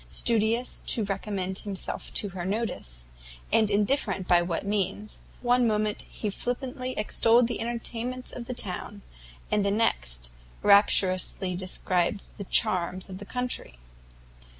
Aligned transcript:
Studious 0.07 0.81
to 0.87 1.03
recommend 1.03 1.59
himself 1.59 2.11
to 2.15 2.29
her 2.29 2.43
notice, 2.43 3.05
and 3.53 3.69
indifferent 3.69 4.27
by 4.27 4.41
what 4.41 4.65
means, 4.65 5.21
one 5.43 5.67
moment 5.67 6.07
he 6.09 6.31
flippantly 6.31 6.95
extolled 6.97 7.47
the 7.47 7.61
entertainments 7.61 8.31
of 8.31 8.45
the 8.45 8.55
town; 8.55 9.03
and 9.51 9.63
the 9.63 9.69
next, 9.69 10.31
rapturously 10.63 11.55
described 11.55 12.23
the 12.39 12.45
charms 12.45 13.11
of 13.11 13.19
the 13.19 13.25
country. 13.25 13.77